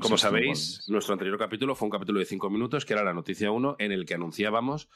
[0.00, 3.50] Como sabéis, nuestro anterior capítulo fue un capítulo de cinco minutos, que era la noticia
[3.50, 4.88] 1, en el que anunciábamos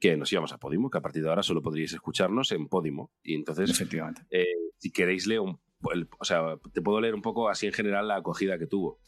[0.00, 3.12] que nos íbamos a Podimo, que a partir de ahora solo podríais escucharnos en Podimo.
[3.22, 4.22] Y entonces, Efectivamente.
[4.30, 4.44] eh,
[4.78, 5.60] si queréis leer un,
[5.92, 8.98] el- o sea, te puedo leer un poco así en general la acogida que tuvo.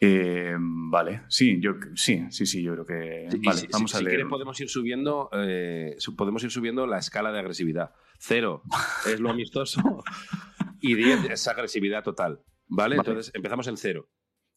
[0.00, 3.28] Eh, vale, sí, yo sí, sí, sí, yo creo que.
[3.44, 4.16] Vale, si, vamos si- a si leer.
[4.16, 7.92] quieres podemos ir subiendo, eh, podemos ir subiendo la escala de agresividad.
[8.18, 8.62] Cero
[9.06, 9.80] es lo amistoso
[10.80, 12.40] y 10 es agresividad total.
[12.66, 12.96] ¿Vale?
[12.96, 13.08] Vale.
[13.10, 14.08] Entonces empezamos en cero.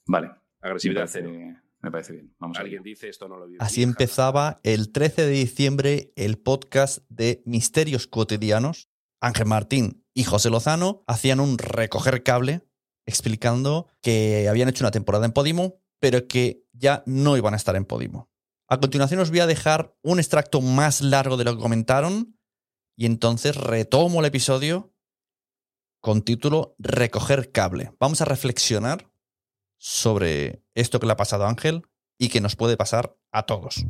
[0.07, 0.31] Vale.
[0.61, 1.61] Agresividad me parece, cero.
[1.81, 2.35] Me parece bien.
[2.39, 2.93] Vamos a Alguien ver.
[2.93, 3.57] dice esto no lo vi.
[3.59, 8.89] Así empezaba el 13 de diciembre el podcast de Misterios Cotidianos.
[9.21, 12.61] Ángel Martín y José Lozano hacían un recoger cable
[13.05, 17.75] explicando que habían hecho una temporada en Podimo, pero que ya no iban a estar
[17.75, 18.29] en Podimo.
[18.67, 22.37] A continuación os voy a dejar un extracto más largo de lo que comentaron
[22.97, 24.93] y entonces retomo el episodio
[26.01, 27.91] con título Recoger cable.
[27.99, 29.11] Vamos a reflexionar
[29.77, 31.83] sobre esto que le ha pasado a Ángel
[32.17, 33.85] y que nos puede pasar a todos.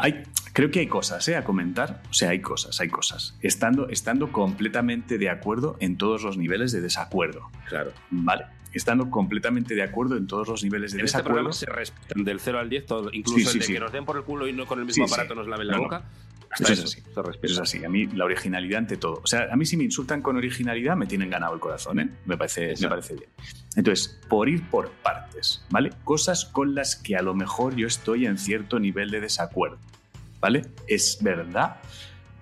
[0.00, 0.22] Hay,
[0.52, 1.36] creo que hay cosas ¿eh?
[1.36, 2.02] a comentar.
[2.10, 3.36] O sea, hay cosas, hay cosas.
[3.42, 7.42] Estando, estando completamente de acuerdo en todos los niveles de desacuerdo.
[7.68, 7.92] Claro.
[8.10, 8.46] Vale.
[8.72, 11.34] Estando completamente de acuerdo en todos los niveles de En este desacuerdo.
[11.50, 13.72] programa se respetan del 0 al 10 todo, incluso Sí, sí, el de sí.
[13.74, 15.14] que nos den por el culo y no con el mismo Sí, sí.
[15.14, 16.02] aparato nos laven la No, no.
[16.50, 17.02] Hasta Eso es eso, así.
[17.14, 17.46] se respeta.
[17.52, 17.84] Eso es así.
[17.84, 19.20] A mí la originalidad ante todo.
[19.22, 22.08] O sea, a mí si me insultan con originalidad me tienen ganado el corazón, ¿eh?
[22.24, 23.30] Me parece, me parece bien.
[23.76, 25.90] Entonces, por ir por partes, ¿vale?
[26.04, 29.78] Cosas con las que a lo mejor yo estoy en cierto nivel de desacuerdo,
[30.40, 30.62] ¿vale?
[30.86, 31.76] Es verdad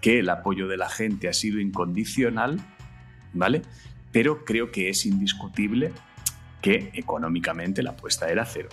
[0.01, 2.61] que el apoyo de la gente ha sido incondicional,
[3.33, 3.63] ¿vale?
[4.13, 5.93] Pero creo que es indiscutible
[6.63, 8.69] que económicamente la apuesta era cero,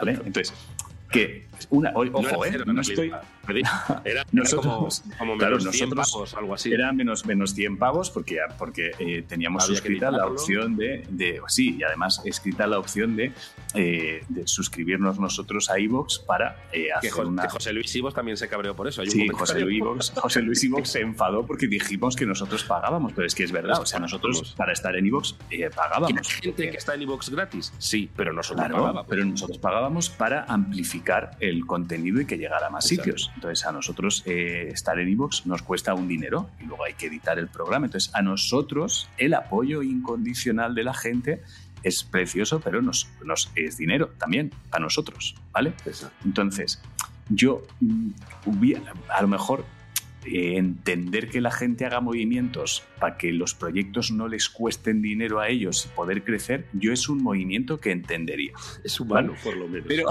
[0.00, 0.12] ¿vale?
[0.24, 0.54] Entonces,
[1.10, 2.62] que una, o- No ojo, era ¿eh?
[2.66, 3.12] No estoy.
[3.46, 6.72] Era, era Nosotros- como, como claro, menos 100 nosotros pavos, algo así.
[6.72, 11.04] Era menos, menos 100 pavos porque, porque eh, teníamos Había que suscrita la opción de,
[11.10, 13.30] de- Sí, y además escrita la opción de,
[13.74, 17.42] eh, de suscribirnos nosotros a iVoox para eh, que, hacer Jo- una.
[17.44, 19.00] que José Luis Ibos también se cabreó por eso.
[19.02, 19.28] Hay un Sí.
[19.28, 23.34] José Luis, Ivox, José Luis Ivox se enfadó porque dijimos que nosotros pagábamos, pero es
[23.36, 26.26] que es verdad, o sea, nosotros para estar en iVoox eh, ¿Hay pagábamos.
[26.34, 27.72] gente que está en iVoox gratis?
[27.78, 29.06] Sí, pero nosotros Claro, pagábamos.
[29.08, 33.12] pero nosotros pagábamos para amplificar el contenido y que llegara a más Exacto.
[33.12, 33.32] sitios.
[33.34, 37.06] Entonces, a nosotros eh, estar en iVoox nos cuesta un dinero y luego hay que
[37.06, 37.86] editar el programa.
[37.86, 41.42] Entonces, a nosotros el apoyo incondicional de la gente
[41.82, 45.72] es precioso, pero nos, nos es dinero también a nosotros, ¿vale?
[46.24, 46.80] Entonces,
[47.28, 48.10] yo mm,
[49.08, 49.64] a lo mejor
[50.26, 55.40] eh, entender que la gente haga movimientos para que los proyectos no les cuesten dinero
[55.40, 58.52] a ellos y poder crecer, yo es un movimiento que entendería.
[58.84, 59.86] Es humano, por lo menos.
[59.88, 60.08] Pero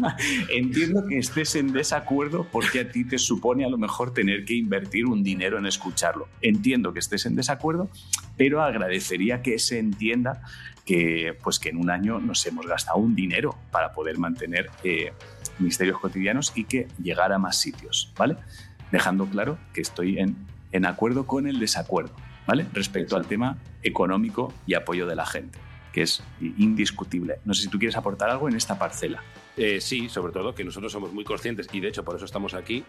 [0.54, 4.54] entiendo que estés en desacuerdo porque a ti te supone a lo mejor tener que
[4.54, 6.28] invertir un dinero en escucharlo.
[6.40, 7.90] Entiendo que estés en desacuerdo,
[8.36, 10.42] pero agradecería que se entienda
[10.84, 15.12] que, pues que en un año nos hemos gastado un dinero para poder mantener eh,
[15.58, 18.36] misterios cotidianos y que llegar a más sitios, ¿vale?
[18.92, 20.36] Dejando claro que estoy en,
[20.72, 22.14] en acuerdo con el desacuerdo,
[22.46, 22.66] ¿vale?
[22.72, 25.58] Respecto al tema económico y apoyo de la gente,
[25.92, 27.40] que es indiscutible.
[27.44, 29.22] No sé si tú quieres aportar algo en esta parcela.
[29.56, 32.54] Eh, sí, sobre todo que nosotros somos muy conscientes y de hecho por eso estamos
[32.54, 32.84] aquí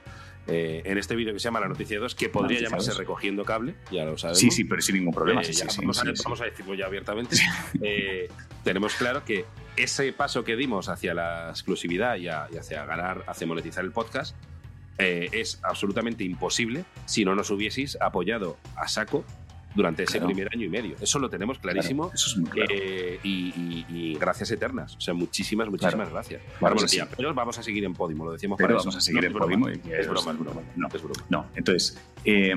[0.46, 3.00] eh, en este vídeo que se llama La Noticia 2, que podría llamarse 2.
[3.00, 4.38] Recogiendo Cable, ya lo sabemos.
[4.40, 5.42] Sí, sí, pero sin ningún problema.
[5.42, 7.36] Eh, sí, ya sí, vamos, a, vamos a decirlo ya abiertamente.
[8.64, 9.46] Tenemos claro que
[9.78, 13.92] ese paso que dimos hacia la exclusividad y, a- y hacia ganar, hacia monetizar el
[13.92, 14.36] podcast,
[15.00, 19.24] eh, es absolutamente imposible si no nos hubieseis apoyado a saco
[19.76, 20.26] durante ese Claro.
[20.34, 20.96] primer año y medio.
[21.00, 22.06] Eso lo tenemos clarísimo.
[22.10, 22.74] Claro, eso es muy claro.
[22.74, 24.96] eh, y, y- y gracias eternas.
[24.96, 26.42] O sea, muchísimas, muchísimas gracias.
[26.58, 27.00] Claro Bueno, sí.
[27.16, 28.98] pero vamos a seguir en Podimo, lo decíamos Pero para vamos eso.
[28.98, 29.34] a seguir No, en.
[29.38, 30.62] Podimo Es es broma, es broma.
[30.76, 30.88] No.
[30.88, 31.24] Es broma.
[31.30, 32.56] No, entonces, eh,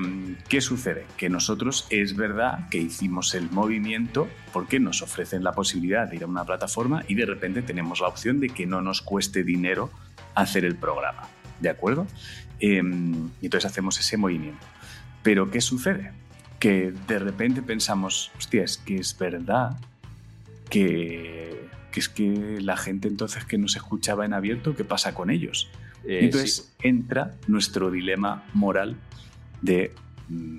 [0.49, 1.05] ¿qué sucede?
[1.15, 6.23] Que nosotros es verdad que hicimos el movimiento porque nos ofrecen la posibilidad de ir
[6.23, 9.91] a una plataforma y de repente tenemos la opción de que no nos cueste dinero
[10.33, 11.27] hacer el programa.
[11.63, 12.05] ¿De acuerdo?
[12.59, 12.81] Eh,
[13.41, 14.65] y entonces hacemos ese movimiento.
[15.23, 16.11] Pero ¿qué sucede?
[16.59, 19.77] Que de repente pensamos, hostia, es que es verdad
[20.69, 25.29] que, que es que la gente entonces que nos escuchaba en abierto, ¿qué pasa con
[25.29, 25.69] ellos?
[26.05, 28.95] Eh, Entonces entra nuestro dilema moral
[29.61, 29.93] de
[30.29, 30.57] mm,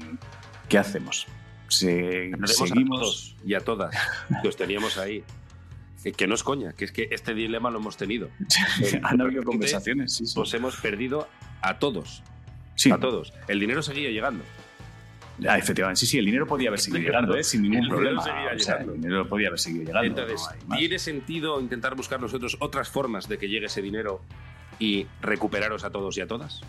[0.68, 1.26] ¿qué hacemos?
[1.68, 3.00] Se- Agradecemos a seguimos.
[3.00, 3.94] todos y a todas
[4.42, 5.22] que os teníamos ahí.
[6.04, 8.28] Que, que no es coña, que es que este dilema lo hemos tenido.
[9.02, 10.38] Han habido conversaciones, sí, sí.
[10.38, 11.26] Os hemos perdido
[11.62, 12.22] a todos.
[12.76, 12.90] Sí.
[12.92, 13.32] A todos.
[13.48, 14.44] El dinero seguía llegando.
[15.48, 17.42] Ah, efectivamente, sí, sí, el dinero podía haber seguido llegando, ¿eh?
[17.42, 18.20] sin El ningún problema.
[18.20, 20.06] O sea, el dinero podía haber seguido llegando.
[20.22, 20.76] Entonces, no.
[20.76, 24.20] ¿tiene sentido intentar buscar nosotros otras formas de que llegue ese dinero
[24.78, 26.60] y recuperaros a todos y a todas?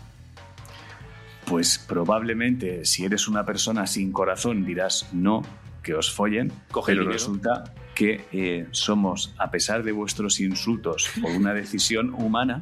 [1.44, 5.44] Pues probablemente si eres una persona sin corazón dirás no,
[5.86, 7.62] que os follen, Coge pero resulta
[7.94, 12.60] que eh, somos, a pesar de vuestros insultos por una decisión humana,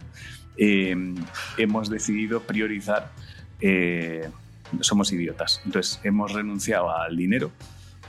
[0.58, 0.94] eh,
[1.56, 3.12] hemos decidido priorizar,
[3.62, 4.28] eh,
[4.80, 7.50] somos idiotas, entonces hemos renunciado al dinero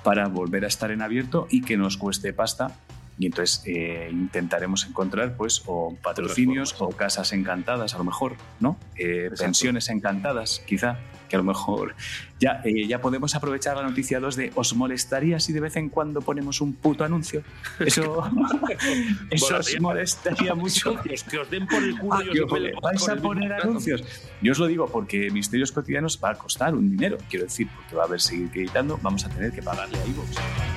[0.03, 2.75] para volver a estar en abierto y que nos cueste pasta.
[3.17, 8.77] Y entonces eh, intentaremos encontrar pues o patrocinios o casas encantadas a lo mejor, ¿no?
[8.97, 11.95] Eh, pensiones encantadas, quizá, que a lo mejor
[12.41, 15.87] ya, eh, ya podemos aprovechar la noticia 2 de ¿os molestaría si de vez en
[15.89, 17.41] cuando ponemos un puto anuncio?
[17.79, 18.21] Eso,
[19.31, 20.93] eso os molestaría mucho.
[20.95, 24.03] Socios, que os den por el culo Ah, y os el- vais a poner anuncios.
[24.41, 27.17] Yo os lo digo porque Misterios Cotidianos va a costar un dinero.
[27.29, 30.74] Quiero decir, porque va a haber seguir editando, vamos a tener que pagarle a iVoox.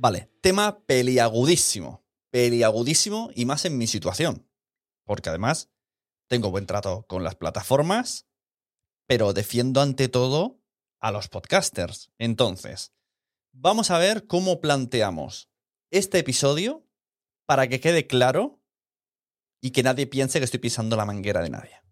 [0.00, 2.04] Vale, tema peliagudísimo.
[2.30, 4.48] Peliagudísimo y más en mi situación.
[5.04, 5.70] Porque además
[6.28, 8.28] tengo buen trato con las plataformas,
[9.08, 10.60] pero defiendo ante todo
[11.00, 12.12] a los podcasters.
[12.16, 12.92] Entonces,
[13.50, 15.50] vamos a ver cómo planteamos
[15.90, 16.86] este episodio
[17.44, 18.62] para que quede claro
[19.60, 21.82] y que nadie piense que estoy pisando la manguera de nadie.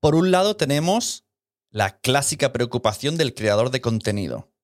[0.00, 1.26] Por un lado tenemos
[1.68, 4.55] la clásica preocupación del creador de contenido.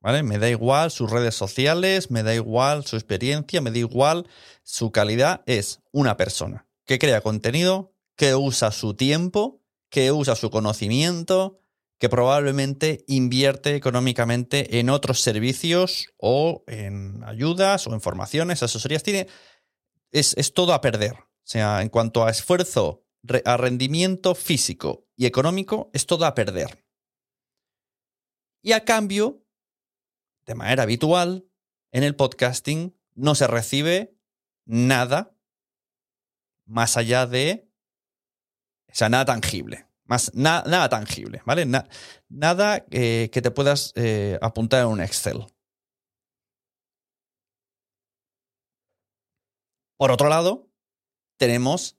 [0.00, 0.22] ¿Vale?
[0.22, 4.28] Me da igual sus redes sociales, me da igual su experiencia, me da igual
[4.62, 5.42] su calidad.
[5.46, 9.60] Es una persona que crea contenido, que usa su tiempo,
[9.90, 11.60] que usa su conocimiento,
[11.98, 19.02] que probablemente invierte económicamente en otros servicios o en ayudas o en formaciones, asesorías.
[19.02, 19.26] Tiene,
[20.12, 21.14] es, es todo a perder.
[21.14, 23.04] O sea, en cuanto a esfuerzo,
[23.44, 26.84] a rendimiento físico y económico, es todo a perder.
[28.62, 29.44] Y a cambio,
[30.48, 31.46] de manera habitual,
[31.92, 34.16] en el podcasting no se recibe
[34.64, 35.36] nada
[36.64, 37.70] más allá de.
[38.90, 39.86] O sea, nada tangible.
[40.04, 41.66] Más, na- nada tangible, ¿vale?
[41.66, 41.86] Na-
[42.30, 45.44] nada eh, que te puedas eh, apuntar en un Excel.
[49.98, 50.70] Por otro lado,
[51.36, 51.98] tenemos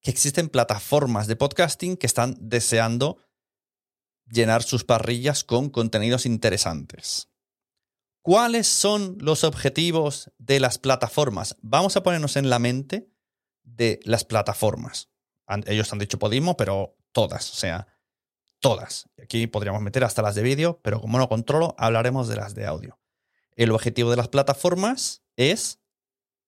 [0.00, 3.18] que existen plataformas de podcasting que están deseando
[4.30, 7.28] llenar sus parrillas con contenidos interesantes.
[8.22, 11.56] ¿Cuáles son los objetivos de las plataformas?
[11.60, 13.10] Vamos a ponernos en la mente
[13.64, 15.10] de las plataformas.
[15.66, 17.88] Ellos han dicho Podimo, pero todas, o sea,
[18.60, 19.08] todas.
[19.20, 22.64] Aquí podríamos meter hasta las de vídeo, pero como no controlo, hablaremos de las de
[22.64, 23.00] audio.
[23.56, 25.80] El objetivo de las plataformas es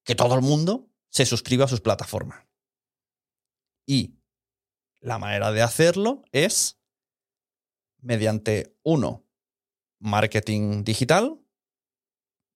[0.05, 2.47] que todo el mundo se suscriba a sus plataformas.
[3.85, 4.15] Y
[5.01, 6.79] la manera de hacerlo es
[8.01, 9.27] mediante, uno,
[9.99, 11.44] marketing digital,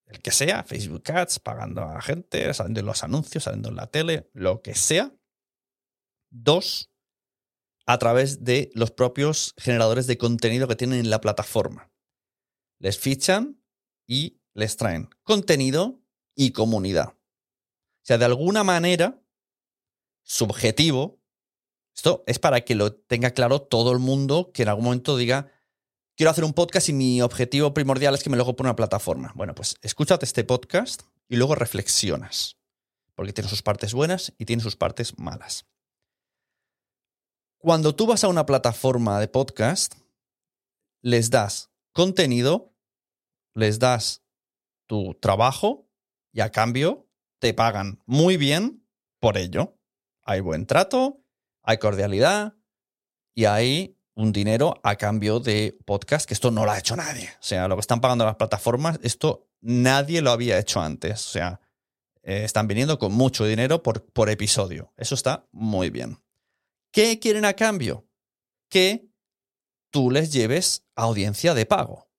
[0.08, 3.88] el que sea, Facebook Ads, pagando a gente, saliendo en los anuncios, saliendo en la
[3.88, 5.14] tele, lo que sea.
[6.30, 6.90] Dos,
[7.86, 11.90] a través de los propios generadores de contenido que tienen en la plataforma.
[12.78, 13.62] Les fichan
[14.06, 16.00] y les traen contenido
[16.34, 17.08] y comunidad.
[17.08, 19.22] O sea, de alguna manera,
[20.22, 21.20] su objetivo,
[21.94, 25.52] esto es para que lo tenga claro todo el mundo que en algún momento diga
[26.18, 28.75] quiero hacer un podcast y mi objetivo primordial es que me lo hago por una
[28.75, 29.32] plataforma.
[29.37, 32.58] Bueno, pues escúchate este podcast y luego reflexionas,
[33.14, 35.64] porque tiene sus partes buenas y tiene sus partes malas.
[37.58, 39.94] Cuando tú vas a una plataforma de podcast,
[41.02, 42.75] les das contenido,
[43.54, 44.25] les das
[44.87, 45.88] tu trabajo
[46.32, 47.08] y a cambio
[47.38, 48.84] te pagan muy bien
[49.20, 49.78] por ello.
[50.22, 51.22] Hay buen trato,
[51.62, 52.56] hay cordialidad
[53.37, 57.30] y hay un dinero a cambio de podcast, que esto no lo ha hecho nadie.
[57.34, 61.25] O sea, lo que están pagando las plataformas, esto nadie lo había hecho antes.
[61.25, 61.60] O sea,
[62.25, 64.92] eh, están viniendo con mucho dinero por, por episodio.
[64.96, 66.18] Eso está muy bien.
[66.90, 68.08] ¿Qué quieren a cambio?
[68.68, 69.08] Que
[69.90, 72.10] tú les lleves audiencia de pago.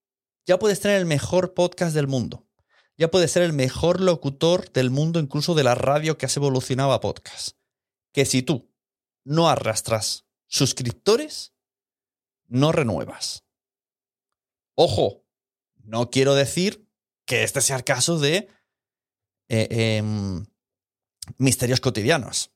[0.46, 2.48] Ya puedes tener el mejor podcast del mundo.
[2.98, 6.94] Ya puedes ser el mejor locutor del mundo, incluso de la radio que has evolucionado
[6.94, 7.58] a podcast.
[8.14, 8.72] Que si tú
[9.26, 11.54] no arrastras suscriptores,
[12.50, 13.46] no renuevas.
[14.76, 15.24] Ojo,
[15.84, 16.88] no quiero decir
[17.26, 18.50] que este sea el caso de
[19.48, 20.46] eh, em,
[21.38, 22.52] misterios cotidianos.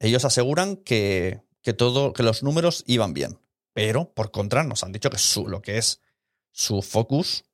[0.00, 3.40] Ellos aseguran que, que, todo, que los números iban bien,
[3.72, 6.00] pero por contra nos han dicho que su, lo que es
[6.52, 7.44] su focus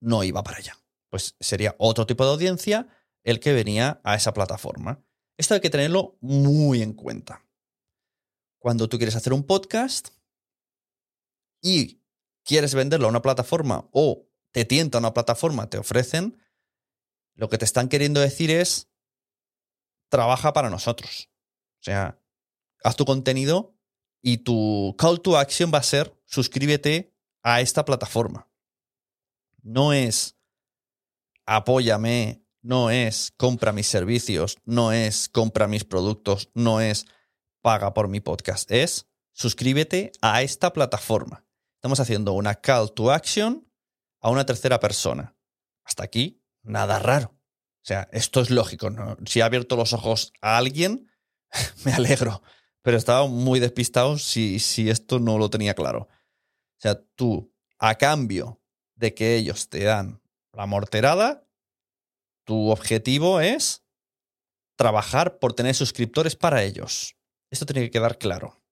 [0.00, 0.78] no iba para allá.
[1.10, 2.88] Pues sería otro tipo de audiencia
[3.22, 5.02] el que venía a esa plataforma.
[5.36, 7.44] Esto hay que tenerlo muy en cuenta.
[8.58, 10.08] Cuando tú quieres hacer un podcast,
[11.64, 12.02] y
[12.44, 16.38] quieres venderlo a una plataforma o te tienta una plataforma, te ofrecen,
[17.34, 18.90] lo que te están queriendo decir es,
[20.10, 21.30] trabaja para nosotros.
[21.80, 22.20] O sea,
[22.84, 23.74] haz tu contenido
[24.22, 28.48] y tu call to action va a ser, suscríbete a esta plataforma.
[29.62, 30.36] No es,
[31.46, 37.06] apóyame, no es, compra mis servicios, no es, compra mis productos, no es,
[37.62, 41.43] paga por mi podcast, es, suscríbete a esta plataforma.
[41.84, 43.70] Estamos haciendo una call to action
[44.22, 45.36] a una tercera persona.
[45.84, 47.26] Hasta aquí, nada raro.
[47.36, 48.90] O sea, esto es lógico.
[49.26, 51.10] Si ha abierto los ojos a alguien,
[51.84, 52.40] me alegro.
[52.80, 56.08] Pero estaba muy despistado si, si esto no lo tenía claro.
[56.08, 58.62] O sea, tú, a cambio
[58.94, 60.22] de que ellos te dan
[60.54, 61.46] la morterada,
[62.46, 63.84] tu objetivo es
[64.76, 67.14] trabajar por tener suscriptores para ellos.
[67.50, 68.64] Esto tiene que quedar claro.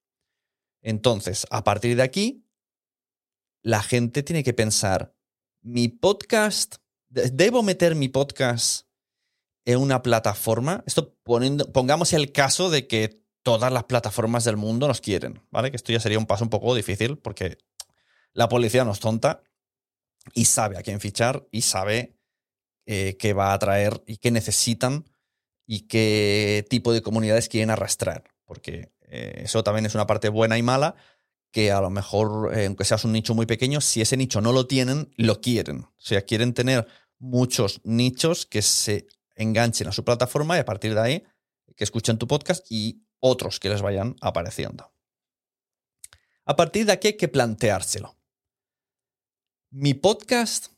[0.81, 2.43] Entonces, a partir de aquí,
[3.63, 5.15] la gente tiene que pensar,
[5.61, 6.77] mi podcast,
[7.09, 8.89] ¿debo meter mi podcast
[9.65, 10.83] en una plataforma?
[10.87, 15.71] Esto poniendo, pongamos el caso de que todas las plataformas del mundo nos quieren, ¿vale?
[15.71, 17.59] Que esto ya sería un paso un poco difícil porque
[18.33, 19.43] la policía nos tonta
[20.35, 22.17] y sabe a quién fichar y sabe
[22.87, 25.05] eh, qué va a atraer y qué necesitan
[25.67, 28.25] y qué tipo de comunidades quieren arrastrar.
[28.45, 30.97] Porque eh, eso también es una parte buena y mala,
[31.53, 34.53] que a lo mejor, eh, aunque seas un nicho muy pequeño, si ese nicho no
[34.53, 35.83] lo tienen, lo quieren.
[35.83, 39.07] O sea, quieren tener muchos nichos que se
[39.37, 41.25] enganchen a su plataforma y a partir de ahí
[41.77, 44.93] que escuchen tu podcast y otros que les vayan apareciendo.
[46.45, 48.17] A partir de aquí hay que planteárselo.
[49.71, 50.69] Mi podcast,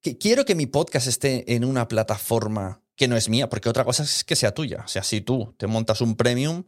[0.00, 3.84] que quiero que mi podcast esté en una plataforma que no es mía, porque otra
[3.84, 4.82] cosa es que sea tuya.
[4.84, 6.64] O sea, si tú te montas un premium,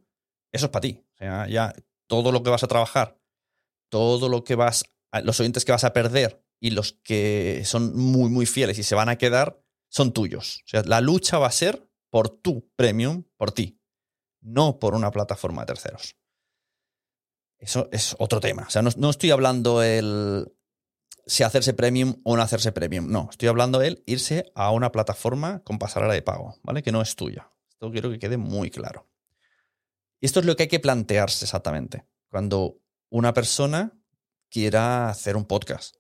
[0.51, 1.05] eso es para ti.
[1.15, 1.75] O sea, ya
[2.13, 3.19] todo lo que vas a trabajar,
[3.91, 4.85] todo lo que vas,
[5.25, 8.95] los oyentes que vas a perder y los que son muy, muy fieles y se
[8.95, 10.61] van a quedar, son tuyos.
[10.67, 13.81] O sea, la lucha va a ser por tu premium, por ti,
[14.43, 16.15] no por una plataforma de terceros.
[17.59, 18.65] Eso es otro tema.
[18.67, 20.53] O sea, no, estoy hablando el
[21.25, 23.11] si hacerse premium o no hacerse premium.
[23.11, 26.83] No, estoy hablando el irse a una plataforma con pasarela de pago, ¿vale?
[26.83, 27.49] Que no es tuya.
[27.71, 29.09] Esto quiero que quede muy claro.
[30.23, 32.07] Y esto es lo que hay que plantearse exactamente.
[32.31, 34.01] Cuando una persona
[34.49, 35.97] quiera hacer un podcast,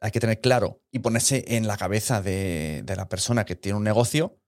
[0.00, 3.84] hay que tener claro y ponerse en la cabeza de, la persona que tiene un
[3.84, 4.40] negocio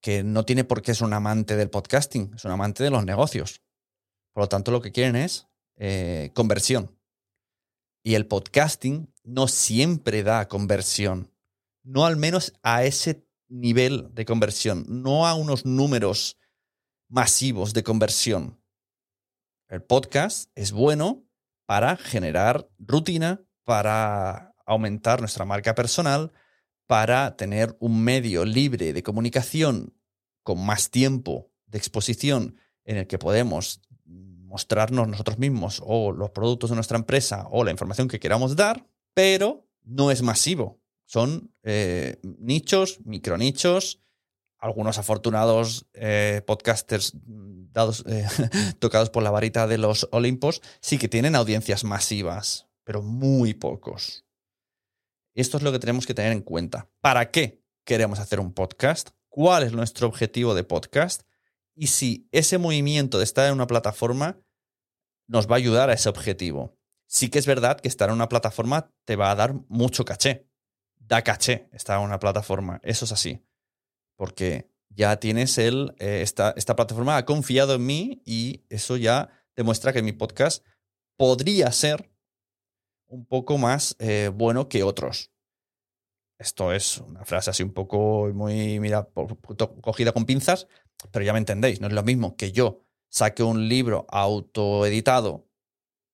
[0.00, 3.04] que no tiene por qué ser un amante del podcasting, es un amante de los
[3.04, 3.62] negocios.
[4.32, 5.46] Por lo tanto, lo que quieren es
[5.76, 6.98] eh, conversión.
[8.02, 11.30] Y el podcasting no siempre da conversión.
[11.82, 16.38] No al menos a ese nivel de conversión, no a unos números
[17.14, 18.60] masivos de conversión.
[19.68, 21.24] El podcast es bueno
[21.64, 26.32] para generar rutina, para aumentar nuestra marca personal,
[26.88, 29.96] para tener un medio libre de comunicación
[30.42, 36.70] con más tiempo de exposición en el que podemos mostrarnos nosotros mismos o los productos
[36.70, 40.80] de nuestra empresa o la información que queramos dar, pero no es masivo.
[41.04, 44.03] Son eh, nichos, micronichos,
[44.64, 48.26] algunos afortunados eh, podcasters dados, eh,
[48.78, 54.24] tocados por la varita de los Olimpos sí que tienen audiencias masivas, pero muy pocos.
[55.34, 56.88] Esto es lo que tenemos que tener en cuenta.
[57.02, 59.10] ¿Para qué queremos hacer un podcast?
[59.28, 61.24] ¿Cuál es nuestro objetivo de podcast?
[61.74, 64.40] Y si ese movimiento de estar en una plataforma
[65.26, 66.74] nos va a ayudar a ese objetivo.
[67.06, 70.48] Sí que es verdad que estar en una plataforma te va a dar mucho caché.
[70.96, 72.80] Da caché estar en una plataforma.
[72.82, 73.44] Eso es así.
[74.16, 75.94] Porque ya tienes el.
[75.98, 80.64] Eh, esta, esta plataforma ha confiado en mí y eso ya demuestra que mi podcast
[81.16, 82.10] podría ser
[83.06, 85.30] un poco más eh, bueno que otros.
[86.38, 89.08] Esto es una frase así un poco muy, mira,
[89.80, 90.66] cogida con pinzas,
[91.12, 95.48] pero ya me entendéis, no es lo mismo que yo saque un libro autoeditado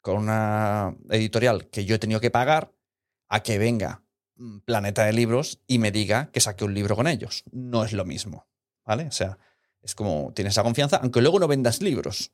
[0.03, 2.75] con una editorial que yo he tenido que pagar
[3.29, 4.05] a que venga
[4.65, 7.45] Planeta de Libros y me diga que saque un libro con ellos.
[7.53, 8.47] No es lo mismo,
[8.85, 9.07] ¿vale?
[9.07, 9.39] O sea,
[9.83, 12.33] es como tienes esa confianza, aunque luego no vendas libros.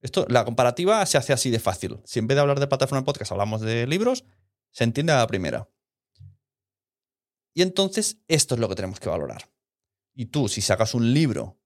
[0.00, 2.00] Esto, la comparativa se hace así de fácil.
[2.04, 4.24] Si en vez de hablar de plataforma de podcast hablamos de libros,
[4.70, 5.68] se entiende a la primera.
[7.54, 9.50] Y entonces esto es lo que tenemos que valorar.
[10.14, 11.58] Y tú, si sacas un libro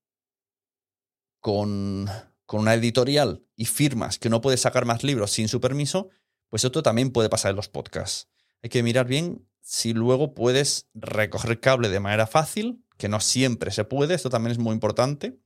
[1.39, 2.07] con,
[2.45, 6.09] con una editorial y firmas que no puedes sacar más libros sin su permiso,
[6.49, 8.29] pues esto también puede pasar en los podcasts.
[8.61, 13.71] Hay que mirar bien si luego puedes recoger cable de manera fácil, que no siempre
[13.71, 15.39] se puede, esto también es muy importante.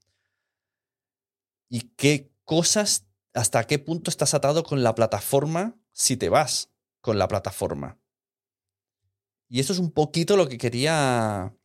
[1.70, 3.06] Y qué cosas,
[3.36, 8.00] hasta qué punto estás atado con la plataforma si te vas con la plataforma.
[9.48, 11.56] Y eso es un poquito lo que quería.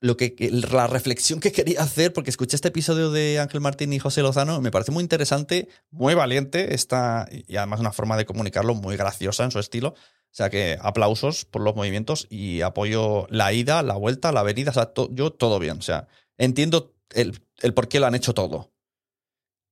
[0.00, 3.98] Lo que, la reflexión que quería hacer, porque escuché este episodio de Ángel Martín y
[3.98, 8.74] José Lozano, me parece muy interesante, muy valiente, está, y además una forma de comunicarlo
[8.74, 9.94] muy graciosa en su estilo.
[10.32, 14.70] O sea que aplausos por los movimientos y apoyo la ida, la vuelta, la venida,
[14.70, 15.76] o sea, yo todo bien.
[15.76, 16.08] O sea,
[16.38, 17.38] entiendo el,
[17.74, 18.72] por qué lo han hecho todo.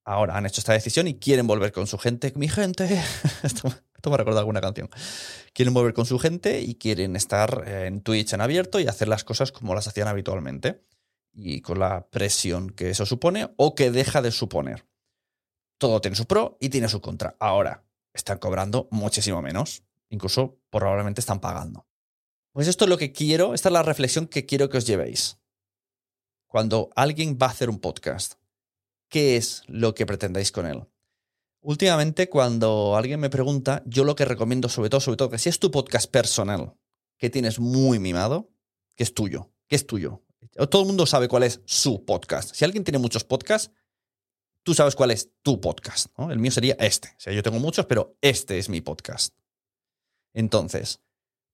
[0.04, 2.34] Ahora han hecho esta decisión y quieren volver con su gente.
[2.36, 3.02] Mi gente.
[3.42, 4.90] Esto me recuerda alguna canción.
[5.54, 9.08] Quieren volver con su gente y quieren estar eh, en Twitch en abierto y hacer
[9.08, 10.84] las cosas como las hacían habitualmente.
[11.32, 14.86] Y con la presión que eso supone o que deja de suponer.
[15.78, 17.36] Todo tiene su pro y tiene su contra.
[17.40, 19.84] Ahora, están cobrando muchísimo menos.
[20.10, 21.86] Incluso probablemente están pagando.
[22.52, 25.38] Pues esto es lo que quiero, esta es la reflexión que quiero que os llevéis.
[26.46, 28.34] Cuando alguien va a hacer un podcast,
[29.08, 30.84] ¿qué es lo que pretendáis con él?
[31.62, 35.48] Últimamente, cuando alguien me pregunta, yo lo que recomiendo, sobre todo, sobre todo, que si
[35.48, 36.74] es tu podcast personal,
[37.18, 38.50] que tienes muy mimado,
[38.96, 40.24] que es tuyo, que es tuyo.
[40.70, 42.54] Todo el mundo sabe cuál es su podcast.
[42.54, 43.70] Si alguien tiene muchos podcasts,
[44.62, 46.08] tú sabes cuál es tu podcast.
[46.18, 47.08] El mío sería este.
[47.08, 49.34] O sea, yo tengo muchos, pero este es mi podcast.
[50.32, 51.02] Entonces,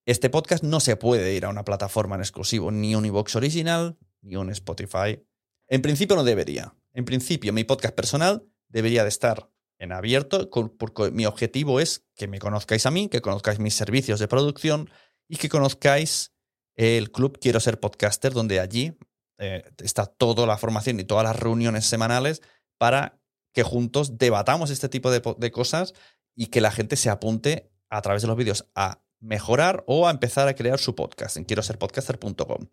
[0.07, 3.99] este podcast no se puede ir a una plataforma en exclusivo, ni un iVoox original,
[4.23, 5.23] ni un Spotify.
[5.69, 6.75] En principio no debería.
[6.93, 12.29] En principio, mi podcast personal debería de estar en abierto, porque mi objetivo es que
[12.29, 14.91] me conozcáis a mí, que conozcáis mis servicios de producción
[15.29, 16.33] y que conozcáis
[16.77, 18.97] el club Quiero ser podcaster, donde allí
[19.39, 22.43] eh, está toda la formación y todas las reuniones semanales
[22.79, 23.19] para
[23.53, 25.95] que juntos debatamos este tipo de, de cosas
[26.35, 30.11] y que la gente se apunte a través de los vídeos a mejorar o a
[30.11, 32.68] empezar a crear su podcast en quiero ser podcaster.com.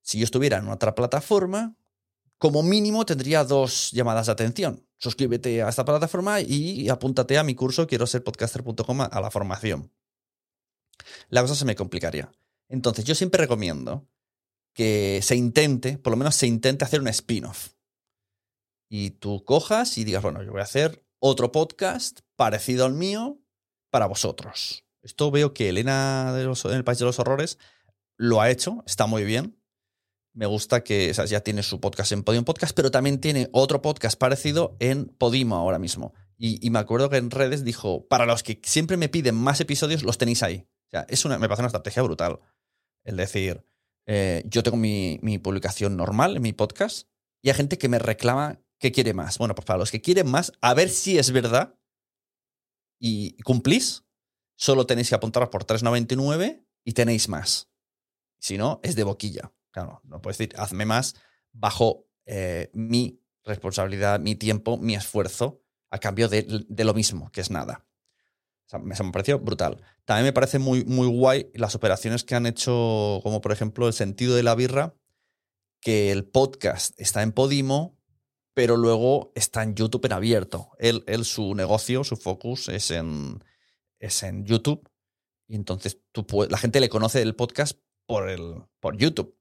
[0.00, 1.76] Si yo estuviera en otra plataforma,
[2.38, 4.86] como mínimo tendría dos llamadas de atención.
[4.98, 9.90] Suscríbete a esta plataforma y apúntate a mi curso quiero ser podcaster.com a la formación.
[11.28, 12.30] La cosa se me complicaría.
[12.68, 14.08] Entonces, yo siempre recomiendo
[14.72, 17.74] que se intente, por lo menos se intente hacer un spin-off.
[18.88, 23.38] Y tú cojas y digas, bueno, yo voy a hacer otro podcast parecido al mío
[23.94, 24.84] para vosotros.
[25.02, 27.58] Esto veo que Elena de en el País de los Horrores
[28.16, 29.56] lo ha hecho, está muy bien
[30.34, 34.18] me gusta que ya tiene su podcast en Podium Podcast, pero también tiene otro podcast
[34.18, 36.12] parecido en Podimo ahora mismo.
[36.36, 40.02] Y, me acuerdo que en redes dijo, para los que siempre me piden más episodios,
[40.02, 40.66] los tenéis ahí.
[40.88, 42.40] O sea, es una, me parece una estrategia brutal.
[43.04, 43.64] El decir,
[44.06, 47.08] eh, yo tengo mi, mi, publicación normal mi podcast
[47.40, 49.38] y hay gente que me reclama que quiere más.
[49.38, 51.78] Bueno, pues para los que quieren más, a ver si es verdad
[53.06, 54.06] y cumplís,
[54.56, 57.68] solo tenéis que apuntaros por 3,99 y tenéis más.
[58.38, 59.52] Si no, es de boquilla.
[59.70, 61.14] Claro, no puedes decir, hazme más
[61.52, 67.50] bajo eh, mi responsabilidad, mi tiempo, mi esfuerzo, a cambio de, lo mismo, que es
[67.50, 67.86] nada.
[68.80, 69.82] Me pareció brutal.
[70.06, 73.92] También me parece muy, muy guay las operaciones que han hecho, como por ejemplo el
[73.92, 74.94] sentido de la birra,
[75.82, 77.93] que el podcast está en Podimo,
[78.54, 80.70] pero luego está en YouTube en abierto.
[80.78, 83.42] Él, él su negocio, su focus es en,
[83.98, 84.88] es en YouTube.
[85.46, 89.36] Y entonces tú la gente le conoce el podcast por, el, por YouTube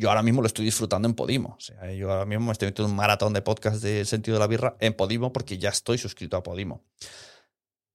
[0.00, 1.56] yo ahora mismo lo estoy disfrutando en Podimo.
[1.58, 4.40] O sea, yo ahora mismo me estoy metiendo un maratón de podcast de sentido de
[4.40, 6.86] la birra en Podimo porque ya estoy suscrito a Podimo.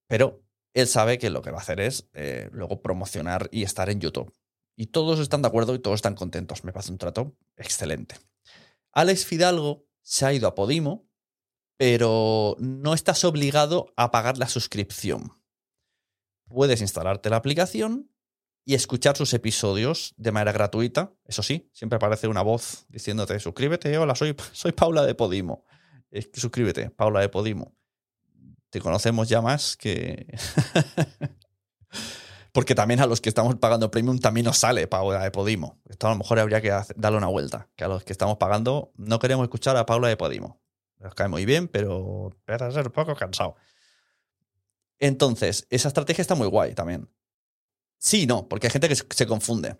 [0.07, 0.43] Pero
[0.75, 3.99] él sabe que lo que va a hacer es eh, luego promocionar y estar en
[3.99, 4.31] YouTube.
[4.75, 6.63] Y todos están de acuerdo y todos están contentos.
[6.63, 8.17] Me parece un trato excelente.
[8.91, 11.09] Alex Fidalgo se ha ido a Podimo,
[11.77, 15.33] pero no estás obligado a pagar la suscripción.
[16.47, 18.11] Puedes instalarte la aplicación
[18.63, 21.11] y escuchar sus episodios de manera gratuita.
[21.25, 25.65] Eso sí, siempre aparece una voz diciéndote, suscríbete, hola, soy, soy Paula de Podimo.
[26.33, 27.75] suscríbete, Paula de Podimo.
[28.69, 30.27] Te conocemos ya más que...
[32.55, 35.81] Porque también a los que estamos pagando premium también nos sale Paula de Podimo.
[35.89, 37.67] Esto a lo mejor habría que darle una vuelta.
[37.75, 40.61] Que a los que estamos pagando no queremos escuchar a Paula de Podimo.
[40.99, 43.57] Nos cae muy bien, pero a ser un poco cansado.
[44.99, 47.09] Entonces, esa estrategia está muy guay también.
[47.97, 49.75] Sí, no, porque hay gente que se confunde.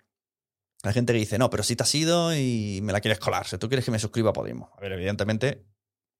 [0.83, 3.47] Hay gente que dice, no, pero si te has ido y me la quieres colar,
[3.47, 4.73] si tú quieres que me suscriba a Podimo.
[4.77, 5.65] A ver, evidentemente,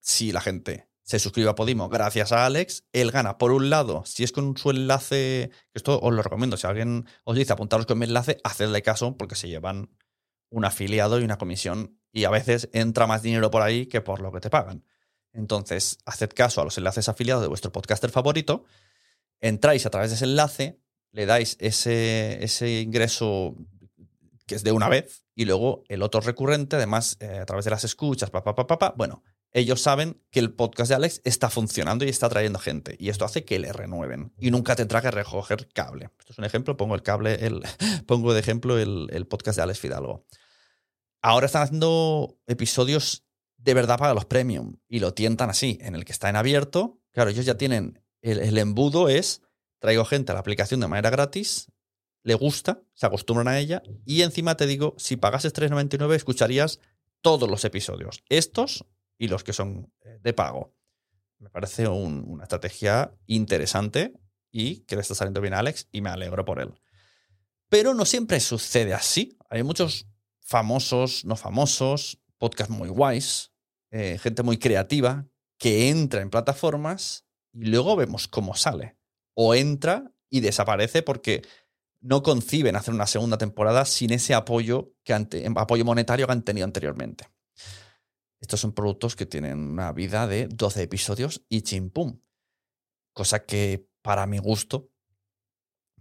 [0.00, 4.02] si la gente se suscribe a Podimo gracias a Alex, él gana, por un lado,
[4.04, 8.00] si es con su enlace, esto os lo recomiendo, si alguien os dice apuntaros con
[8.00, 9.88] mi enlace, hacedle caso porque se llevan
[10.50, 14.20] un afiliado y una comisión y a veces entra más dinero por ahí que por
[14.20, 14.84] lo que te pagan.
[15.32, 18.64] Entonces, haced caso a los enlaces afiliados de vuestro podcaster favorito,
[19.40, 20.80] entráis a través de ese enlace,
[21.12, 23.54] le dais ese, ese ingreso
[24.44, 27.70] que es de una vez y luego el otro recurrente, además eh, a través de
[27.70, 32.04] las escuchas, papá, papá, papá, bueno, ellos saben que el podcast de Alex está funcionando
[32.04, 32.96] y está trayendo gente.
[32.98, 34.32] Y esto hace que le renueven.
[34.38, 36.10] Y nunca tendrá que recoger cable.
[36.18, 37.62] Esto es un ejemplo, pongo el cable, el,
[38.06, 40.26] pongo de ejemplo el, el, podcast de Alex Fidalgo.
[41.22, 43.24] Ahora están haciendo episodios
[43.56, 44.76] de verdad para los premium.
[44.88, 47.00] Y lo tientan así, en el que está en abierto.
[47.12, 48.02] Claro, ellos ya tienen.
[48.20, 49.42] El, el embudo es
[49.78, 51.70] traigo gente a la aplicación de manera gratis,
[52.22, 56.80] le gusta, se acostumbran a ella y encima te digo, si pagases 3,99 escucharías
[57.20, 58.84] todos los episodios, estos
[59.18, 60.74] y los que son eh, de pago.
[61.38, 64.14] Me parece una estrategia interesante
[64.50, 66.72] y que le está saliendo bien a Alex y me alegro por él.
[67.68, 69.36] Pero no siempre sucede así.
[69.50, 70.06] Hay muchos
[70.40, 73.52] famosos, no famosos, podcasts muy guays,
[73.90, 75.26] eh, gente muy creativa
[75.58, 78.96] que entra en plataformas y luego vemos cómo sale
[79.34, 81.42] o entra y desaparece porque
[82.00, 85.14] no conciben hacer una segunda temporada sin ese apoyo, que
[85.56, 87.28] apoyo monetario que han tenido anteriormente.
[88.40, 92.20] Estos son productos que tienen una vida de 12 episodios y chimpum.
[93.12, 94.90] Cosa que para mi gusto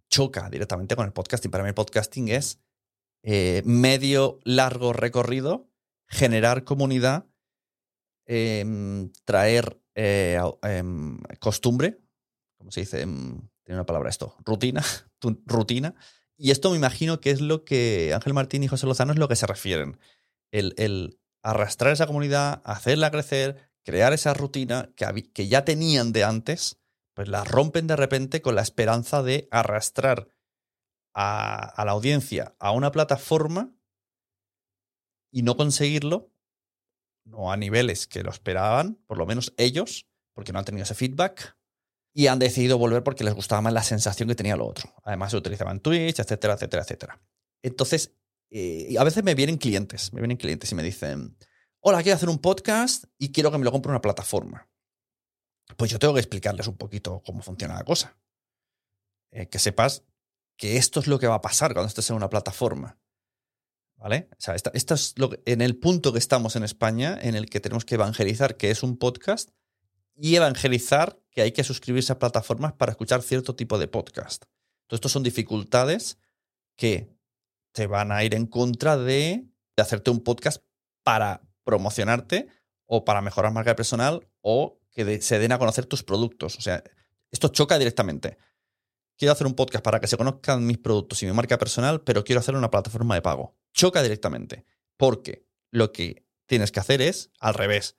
[0.09, 1.51] choca directamente con el podcasting.
[1.51, 2.59] Para mí el podcasting es
[3.23, 5.69] eh, medio largo recorrido,
[6.07, 7.25] generar comunidad,
[8.25, 11.99] em, traer eh, em, costumbre,
[12.57, 13.05] ¿cómo se dice?
[13.05, 14.83] Mm, tiene una palabra esto, rutina,
[15.45, 15.95] rutina.
[16.37, 19.27] Y esto me imagino que es lo que Ángel Martín y José Lozano es lo
[19.27, 19.97] que se refieren.
[20.51, 26.79] El, arrastrar esa comunidad, hacerla crecer, crear esa rutina que, ya tenían de antes,
[27.13, 30.27] pues la rompen de repente con la esperanza de arrastrar
[31.13, 33.71] a, a la audiencia a una plataforma
[35.31, 36.31] y no conseguirlo,
[37.25, 40.95] no a niveles que lo esperaban, por lo menos ellos, porque no han tenido ese
[40.95, 41.55] feedback,
[42.11, 44.91] y han decidido volver porque les gustaba más la sensación que tenía lo otro.
[45.03, 47.21] Además, se utilizaban Twitch, etcétera, etcétera, etcétera.
[47.61, 48.15] Entonces,
[48.57, 51.35] eh, a veces me vienen clientes, me vienen clientes y me dicen,
[51.81, 54.69] hola, quiero hacer un podcast y quiero que me lo compre una plataforma.
[55.75, 58.17] Pues yo tengo que explicarles un poquito cómo funciona la cosa.
[59.31, 60.05] Eh, que sepas
[60.55, 62.97] que esto es lo que va a pasar cuando estés en una plataforma.
[63.97, 64.29] ¿Vale?
[64.31, 67.59] O sea, esto es lo en el punto que estamos en España, en el que
[67.59, 69.49] tenemos que evangelizar que es un podcast
[70.15, 74.45] y evangelizar que hay que suscribirse a plataformas para escuchar cierto tipo de podcast.
[74.87, 76.19] Todo esto son dificultades
[76.77, 77.14] que
[77.75, 80.63] te van a ir en contra de, hacerte un podcast
[81.03, 82.47] para promocionarte
[82.85, 86.57] o para mejorar marca personal o que se den a conocer tus productos.
[86.57, 86.81] O sea,
[87.31, 88.37] esto choca directamente.
[89.17, 92.23] Quiero hacer un podcast para que se conozcan mis productos y mi marca personal, pero
[92.23, 93.57] quiero hacer una plataforma de pago.
[93.73, 94.65] Choca directamente.
[94.95, 97.97] Porque lo que tienes que hacer es al revés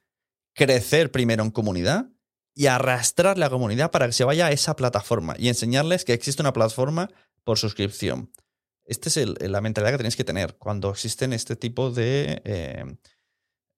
[0.54, 2.08] crecer primero en comunidad
[2.54, 6.40] y arrastrar la comunidad para que se vaya a esa plataforma y enseñarles que existe
[6.40, 7.10] una plataforma
[7.44, 8.32] por suscripción.
[8.87, 12.85] Esta es la mentalidad que tenéis que tener cuando existen este tipo de, eh,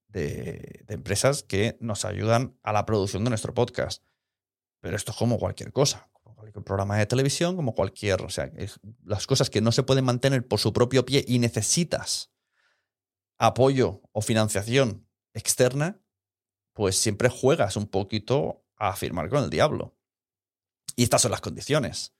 [0.08, 4.04] de, empresas que nos ayudan a la producción de nuestro podcast.
[4.80, 8.50] Pero esto es como cualquier cosa, como cualquier programa de televisión, como cualquier, o sea,
[9.04, 12.30] las cosas que no se pueden mantener por su propio pie y necesitas
[13.38, 16.00] apoyo o financiación externa,
[16.74, 19.96] pues siempre juegas un poquito a firmar con el diablo.
[20.96, 22.14] Y estas son las condiciones.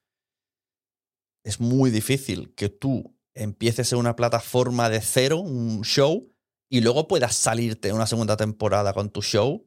[1.49, 6.31] Es muy difícil que tú empieces en una plataforma de cero, un show,
[6.69, 9.67] y luego puedas salirte una segunda temporada con tu show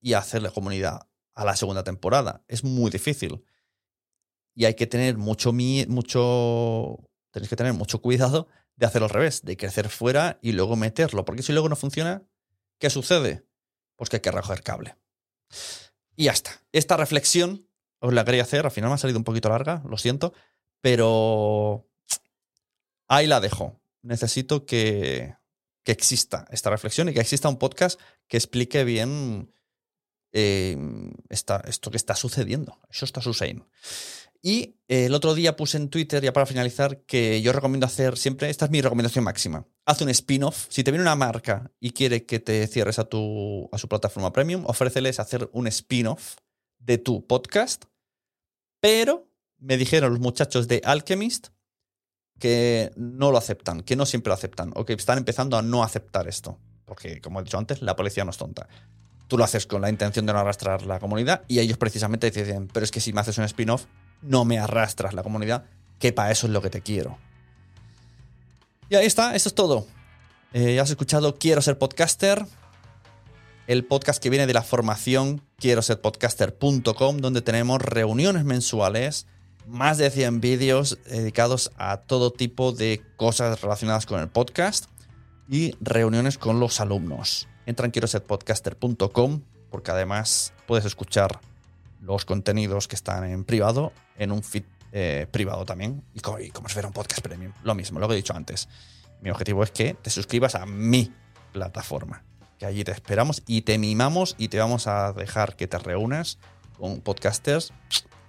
[0.00, 2.42] y hacerle comunidad a la segunda temporada.
[2.48, 3.44] Es muy difícil.
[4.56, 9.42] Y hay que tener mucho, mucho, tenéis que tener mucho cuidado de hacerlo al revés,
[9.44, 11.24] de crecer fuera y luego meterlo.
[11.24, 12.24] Porque si luego no funciona,
[12.80, 13.46] ¿qué sucede?
[13.94, 14.96] Pues que hay que recoger cable.
[16.16, 16.60] Y ya está.
[16.72, 17.68] Esta reflexión
[18.00, 18.64] os la quería hacer.
[18.64, 20.32] Al final me ha salido un poquito larga, lo siento.
[20.84, 21.88] Pero
[23.08, 23.80] ahí la dejo.
[24.02, 25.34] Necesito que,
[25.82, 29.50] que exista esta reflexión y que exista un podcast que explique bien
[30.32, 30.76] eh,
[31.30, 32.82] esto que está sucediendo.
[32.90, 33.66] Eso está sucediendo.
[34.42, 38.50] Y el otro día puse en Twitter, ya para finalizar, que yo recomiendo hacer siempre,
[38.50, 40.66] esta es mi recomendación máxima, haz un spin-off.
[40.68, 44.34] Si te viene una marca y quiere que te cierres a, tu, a su plataforma
[44.34, 46.36] premium, ofréceles hacer un spin-off
[46.78, 47.86] de tu podcast.
[48.80, 49.33] Pero
[49.64, 51.48] me dijeron los muchachos de Alchemist
[52.38, 55.82] que no lo aceptan, que no siempre lo aceptan, o que están empezando a no
[55.82, 56.58] aceptar esto.
[56.84, 58.68] Porque, como he dicho antes, la policía no es tonta.
[59.28, 62.68] Tú lo haces con la intención de no arrastrar la comunidad y ellos precisamente dicen,
[62.72, 63.86] pero es que si me haces un spin-off,
[64.20, 65.64] no me arrastras la comunidad,
[65.98, 67.16] que para eso es lo que te quiero.
[68.90, 69.86] Y ahí está, eso es todo.
[70.52, 72.44] Eh, ya has escuchado Quiero ser podcaster,
[73.66, 79.26] el podcast que viene de la formación quiero ser podcaster.com, donde tenemos reuniones mensuales,
[79.66, 84.86] más de 100 vídeos dedicados a todo tipo de cosas relacionadas con el podcast
[85.48, 87.48] y reuniones con los alumnos.
[87.66, 88.24] Entra en quiero ser
[89.70, 91.40] porque además puedes escuchar
[92.00, 96.68] los contenidos que están en privado en un feed eh, privado también y como, como
[96.68, 97.52] si fuera un podcast premium.
[97.64, 98.68] Lo mismo, lo que he dicho antes.
[99.20, 101.12] Mi objetivo es que te suscribas a mi
[101.52, 102.22] plataforma,
[102.58, 106.38] que allí te esperamos y te mimamos y te vamos a dejar que te reúnas
[106.78, 107.72] con podcasters.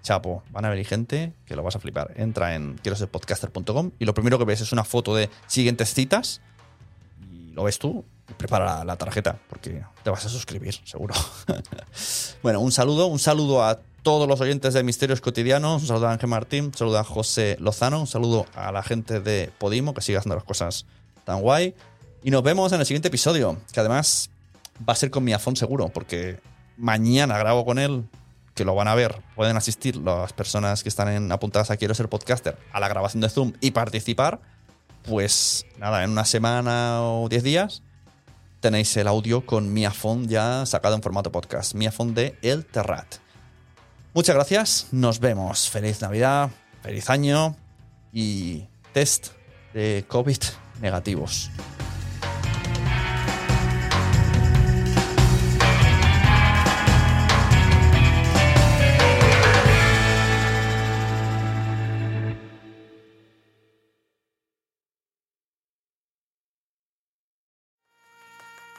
[0.06, 2.14] Chapo, van a venir gente que lo vas a flipar.
[2.16, 5.96] Entra en quiero ser podcaster.com y lo primero que ves es una foto de siguientes
[5.96, 6.42] citas
[7.34, 8.06] y lo ves tú
[8.38, 11.16] prepara la tarjeta porque te vas a suscribir, seguro.
[12.44, 16.12] bueno, un saludo, un saludo a todos los oyentes de Misterios Cotidianos, un saludo a
[16.12, 20.02] Ángel Martín, un saludo a José Lozano, un saludo a la gente de Podimo que
[20.02, 20.86] siga haciendo las cosas
[21.24, 21.74] tan guay.
[22.22, 24.30] Y nos vemos en el siguiente episodio, que además
[24.88, 26.40] va a ser con mi afón seguro, porque
[26.78, 28.06] mañana grabo con él,
[28.56, 31.94] que lo van a ver, pueden asistir las personas que están en, apuntadas a Quiero
[31.94, 34.40] ser podcaster a la grabación de Zoom y participar.
[35.04, 37.84] Pues nada, en una semana o diez días
[38.62, 41.76] tenéis el audio con Miafon ya sacado en formato podcast.
[41.76, 43.18] Miafon de El Terrat.
[44.16, 45.70] Muchas gracias, nos vemos.
[45.70, 46.50] Feliz Navidad,
[46.82, 47.56] feliz año
[48.12, 48.64] y
[48.94, 49.34] test
[49.74, 50.40] de COVID
[50.82, 51.52] negativos.